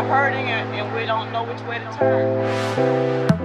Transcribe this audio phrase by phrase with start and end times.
[0.00, 3.39] are hurting and, and we don't know which way to turn.